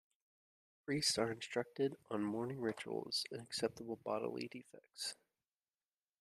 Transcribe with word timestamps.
Priests 0.83 1.19
are 1.19 1.31
instructed 1.31 1.95
on 2.09 2.23
mourning 2.23 2.59
rituals 2.59 3.23
and 3.29 3.39
acceptable 3.39 3.97
bodily 4.03 4.47
defects. 4.51 5.13